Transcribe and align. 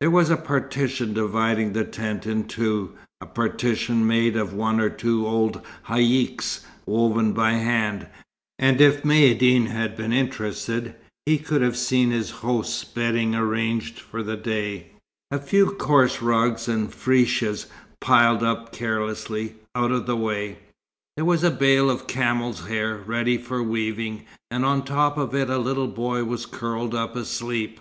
There 0.00 0.10
was 0.10 0.30
a 0.30 0.36
partition 0.36 1.12
dividing 1.14 1.74
the 1.74 1.84
tent 1.84 2.26
in 2.26 2.48
two, 2.48 2.94
a 3.20 3.26
partition 3.26 4.04
made 4.04 4.36
of 4.36 4.52
one 4.52 4.80
or 4.80 4.90
two 4.90 5.24
old 5.24 5.62
haïcks, 5.86 6.64
woven 6.86 7.32
by 7.32 7.52
hand, 7.52 8.08
and 8.58 8.80
if 8.80 9.04
Maïeddine 9.04 9.68
had 9.68 9.96
been 9.96 10.12
interested, 10.12 10.96
he 11.24 11.38
could 11.38 11.62
have 11.62 11.76
seen 11.76 12.10
his 12.10 12.30
host's 12.30 12.82
bedding 12.82 13.36
arranged 13.36 14.00
for 14.00 14.24
the 14.24 14.36
day; 14.36 14.88
a 15.30 15.38
few 15.38 15.66
coarse 15.70 16.20
rugs 16.20 16.66
and 16.66 16.90
frechias 16.92 17.66
piled 18.00 18.42
up 18.42 18.72
carelessly, 18.72 19.54
out 19.76 19.92
of 19.92 20.04
the 20.06 20.16
way. 20.16 20.58
There 21.14 21.24
was 21.24 21.44
a 21.44 21.50
bale 21.52 21.90
of 21.90 22.08
camels' 22.08 22.66
hair, 22.66 22.96
ready 23.06 23.38
for 23.38 23.62
weaving, 23.62 24.24
and 24.50 24.64
on 24.64 24.82
top 24.84 25.16
of 25.16 25.32
it 25.32 25.48
a 25.48 25.58
little 25.58 25.86
boy 25.86 26.24
was 26.24 26.44
curled 26.44 26.92
up 26.92 27.14
asleep. 27.14 27.78